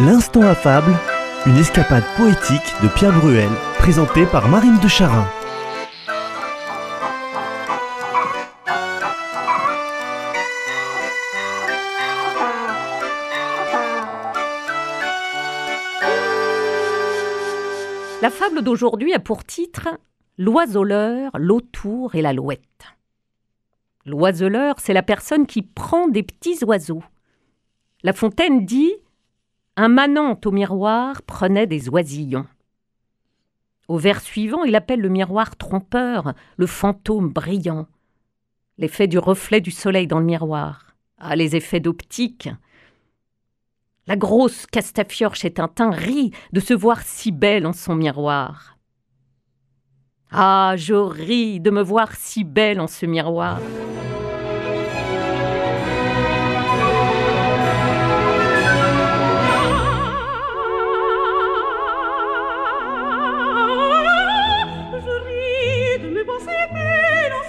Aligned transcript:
L'instant 0.00 0.42
affable, 0.42 0.92
une 1.46 1.56
escapade 1.56 2.02
poétique 2.16 2.74
de 2.82 2.88
Pierre 2.88 3.16
Bruel, 3.16 3.48
présentée 3.78 4.26
par 4.26 4.48
Marine 4.48 4.80
de 4.80 4.88
Charin. 4.88 5.24
La 18.20 18.30
fable 18.30 18.62
d'aujourd'hui 18.62 19.14
a 19.14 19.20
pour 19.20 19.44
titre 19.44 19.90
L'oiseleur, 20.36 21.30
l'autour 21.38 22.16
et 22.16 22.22
l'alouette. 22.22 22.60
L'oiseleur, 24.06 24.74
c'est 24.80 24.92
la 24.92 25.04
personne 25.04 25.46
qui 25.46 25.62
prend 25.62 26.08
des 26.08 26.24
petits 26.24 26.64
oiseaux. 26.64 27.04
La 28.02 28.12
Fontaine 28.12 28.66
dit 28.66 28.92
Un 29.76 29.88
manant 29.88 30.38
au 30.44 30.50
miroir 30.52 31.22
prenait 31.22 31.66
des 31.66 31.88
oisillons. 31.88 32.46
Au 33.88 33.98
vers 33.98 34.20
suivant, 34.20 34.62
il 34.62 34.76
appelle 34.76 35.00
le 35.00 35.08
miroir 35.08 35.56
trompeur, 35.56 36.34
le 36.56 36.66
fantôme 36.66 37.30
brillant. 37.30 37.86
L'effet 38.78 39.08
du 39.08 39.18
reflet 39.18 39.60
du 39.60 39.72
soleil 39.72 40.06
dans 40.06 40.20
le 40.20 40.24
miroir. 40.24 40.94
Ah, 41.18 41.34
les 41.34 41.56
effets 41.56 41.80
d'optique. 41.80 42.48
La 44.06 44.16
grosse 44.16 44.66
Castafiore 44.66 45.34
chez 45.34 45.52
Tintin 45.52 45.90
rit 45.90 46.32
de 46.52 46.60
se 46.60 46.74
voir 46.74 47.02
si 47.02 47.32
belle 47.32 47.66
en 47.66 47.72
son 47.72 47.96
miroir. 47.96 48.78
Ah, 50.30 50.74
je 50.76 50.94
ris 50.94 51.60
de 51.60 51.70
me 51.70 51.82
voir 51.82 52.14
si 52.14 52.44
belle 52.44 52.80
en 52.80 52.86
ce 52.86 53.06
miroir. 53.06 53.60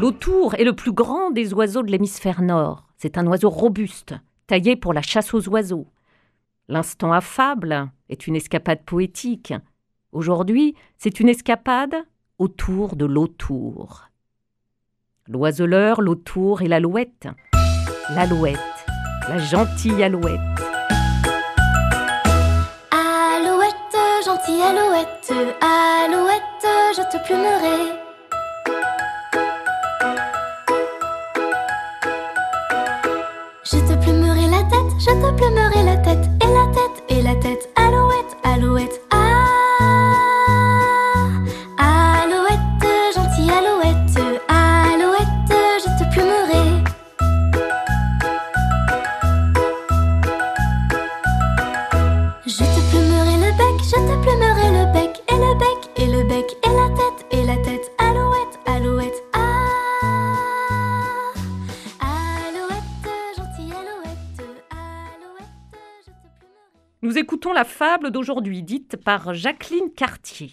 L'autour 0.00 0.54
est 0.54 0.64
le 0.64 0.72
plus 0.72 0.92
grand 0.92 1.30
des 1.30 1.52
oiseaux 1.52 1.82
de 1.82 1.90
l'hémisphère 1.90 2.40
nord. 2.40 2.88
C'est 2.96 3.18
un 3.18 3.26
oiseau 3.26 3.50
robuste, 3.50 4.14
taillé 4.46 4.76
pour 4.76 4.94
la 4.94 5.02
chasse 5.02 5.34
aux 5.34 5.46
oiseaux. 5.50 5.88
L'instant 6.68 7.12
affable 7.12 7.90
est 8.08 8.26
une 8.26 8.36
escapade 8.36 8.82
poétique. 8.84 9.52
Aujourd'hui, 10.12 10.74
c'est 10.96 11.20
une 11.20 11.28
escapade 11.28 11.96
autour 12.38 12.96
de 12.96 13.04
l'autour. 13.04 14.08
L'oiseleur, 15.28 16.00
l'autour 16.00 16.62
et 16.62 16.68
l'alouette. 16.68 17.28
L'alouette, 18.14 18.58
la 19.28 19.36
gentille 19.36 20.02
alouette. 20.02 20.40
Gentille 24.32 24.62
alouette, 24.62 25.32
alouette, 25.60 26.66
je 26.96 27.02
te 27.10 27.22
plumerai. 27.24 27.78
Je 33.64 33.78
te 33.78 33.94
plumerai 34.02 34.46
la 34.48 34.62
tête, 34.70 34.92
je 35.00 35.10
te 35.10 35.36
plumerai 35.36 35.82
la 35.84 35.96
tête, 35.96 36.02
et 36.02 36.14
la 36.14 36.16
tête, 36.16 36.31
Nous 67.04 67.18
écoutons 67.18 67.52
la 67.52 67.64
fable 67.64 68.12
d'aujourd'hui 68.12 68.62
dite 68.62 68.96
par 68.96 69.34
Jacqueline 69.34 69.90
Cartier. 69.90 70.52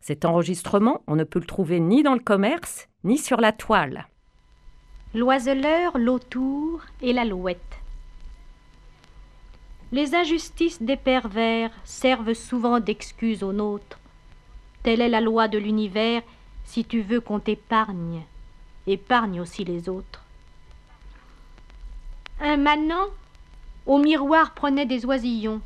Cet 0.00 0.24
enregistrement, 0.24 1.02
on 1.06 1.16
ne 1.16 1.24
peut 1.24 1.38
le 1.38 1.44
trouver 1.44 1.80
ni 1.80 2.02
dans 2.02 2.14
le 2.14 2.20
commerce, 2.20 2.88
ni 3.04 3.18
sur 3.18 3.42
la 3.42 3.52
toile. 3.52 4.06
L'oiseleur, 5.14 5.98
l'autour 5.98 6.80
et 7.02 7.12
l'alouette. 7.12 7.58
Les 9.92 10.14
injustices 10.14 10.80
des 10.80 10.96
pervers 10.96 11.70
servent 11.84 12.32
souvent 12.32 12.80
d'excuse 12.80 13.42
aux 13.42 13.52
nôtres. 13.52 13.98
Telle 14.84 15.02
est 15.02 15.10
la 15.10 15.20
loi 15.20 15.46
de 15.46 15.58
l'univers, 15.58 16.22
si 16.64 16.86
tu 16.86 17.02
veux 17.02 17.20
qu'on 17.20 17.38
t'épargne, 17.38 18.22
épargne 18.86 19.42
aussi 19.42 19.62
les 19.62 19.90
autres. 19.90 20.24
Un 22.40 22.56
manant 22.56 23.08
au 23.84 23.98
miroir 23.98 24.54
prenait 24.54 24.86
des 24.86 25.04
oisillons. 25.04 25.60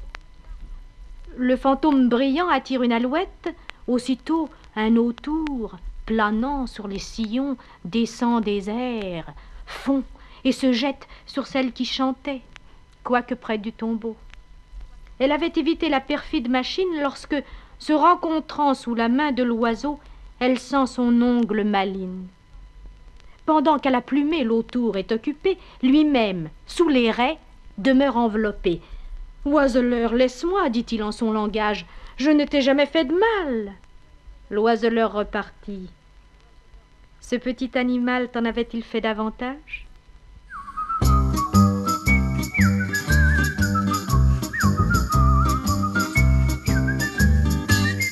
Le 1.38 1.54
fantôme 1.56 2.08
brillant 2.08 2.48
attire 2.48 2.82
une 2.82 2.92
alouette, 2.92 3.54
aussitôt 3.86 4.48
un 4.74 4.96
autour, 4.96 5.76
planant 6.06 6.66
sur 6.66 6.88
les 6.88 6.98
sillons, 6.98 7.58
descend 7.84 8.42
des 8.42 8.70
airs, 8.70 9.34
fond 9.66 10.02
et 10.44 10.52
se 10.52 10.72
jette 10.72 11.06
sur 11.26 11.46
celle 11.46 11.72
qui 11.72 11.84
chantait, 11.84 12.40
quoique 13.04 13.34
près 13.34 13.58
du 13.58 13.72
tombeau. 13.72 14.16
Elle 15.18 15.30
avait 15.30 15.52
évité 15.56 15.90
la 15.90 16.00
perfide 16.00 16.48
machine 16.48 17.02
lorsque, 17.02 17.36
se 17.78 17.92
rencontrant 17.92 18.72
sous 18.72 18.94
la 18.94 19.10
main 19.10 19.32
de 19.32 19.42
l'oiseau, 19.42 19.98
elle 20.40 20.58
sent 20.58 20.86
son 20.86 21.20
ongle 21.20 21.64
maligne. 21.64 22.24
Pendant 23.44 23.78
qu'à 23.78 23.90
la 23.90 24.00
plumée 24.00 24.42
l'autour 24.42 24.96
est 24.96 25.12
occupé, 25.12 25.58
lui-même, 25.82 26.48
sous 26.66 26.88
les 26.88 27.10
raies, 27.10 27.38
demeure 27.76 28.16
enveloppé. 28.16 28.80
Oiseleur, 29.46 30.12
laisse-moi, 30.12 30.68
dit-il 30.70 31.04
en 31.04 31.12
son 31.12 31.30
langage, 31.30 31.86
je 32.16 32.30
ne 32.30 32.44
t'ai 32.44 32.62
jamais 32.62 32.86
fait 32.86 33.04
de 33.04 33.14
mal. 33.14 33.74
L'oiseleur 34.50 35.12
repartit. 35.12 35.88
Ce 37.20 37.36
petit 37.36 37.70
animal 37.78 38.28
t'en 38.28 38.44
avait-il 38.44 38.82
fait 38.82 39.00
davantage? 39.00 39.86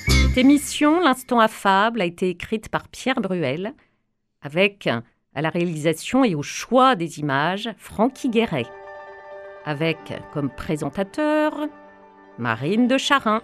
Cette 0.09 0.39
émission, 0.39 1.01
L'instant 1.01 1.41
affable, 1.41 2.01
a 2.01 2.05
été 2.05 2.29
écrite 2.29 2.69
par 2.69 2.87
Pierre 2.87 3.21
Bruel, 3.21 3.75
avec 4.41 4.89
à 5.35 5.43
la 5.43 5.51
réalisation 5.51 6.23
et 6.25 6.37
au 6.37 6.43
choix 6.43 6.95
des 6.95 7.19
images 7.19 7.71
Francky 7.77 8.31
Guéret, 8.31 8.67
avec 9.65 9.99
comme 10.33 10.51
présentateur 10.51 11.53
Marine 12.39 12.89
de 12.89 12.99
Charin. 12.99 13.43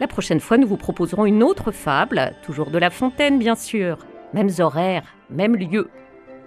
La 0.00 0.06
prochaine 0.06 0.40
fois, 0.40 0.58
nous 0.58 0.66
vous 0.66 0.76
proposerons 0.76 1.26
une 1.26 1.42
autre 1.42 1.70
fable, 1.70 2.32
toujours 2.42 2.70
de 2.70 2.78
La 2.78 2.90
Fontaine 2.90 3.38
bien 3.38 3.54
sûr, 3.54 3.98
mêmes 4.34 4.50
horaires, 4.58 5.14
même 5.30 5.56
lieu. 5.56 5.88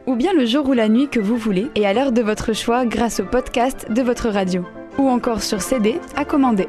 Ou 0.07 0.15
bien 0.15 0.33
le 0.33 0.45
jour 0.45 0.67
ou 0.69 0.73
la 0.73 0.89
nuit 0.89 1.07
que 1.07 1.19
vous 1.19 1.37
voulez 1.37 1.69
et 1.75 1.85
à 1.85 1.93
l'heure 1.93 2.11
de 2.11 2.21
votre 2.21 2.53
choix 2.53 2.85
grâce 2.85 3.19
au 3.19 3.25
podcast 3.25 3.91
de 3.91 4.01
votre 4.01 4.29
radio. 4.29 4.63
Ou 4.97 5.07
encore 5.07 5.41
sur 5.41 5.61
CD 5.61 5.99
à 6.15 6.25
commander. 6.25 6.67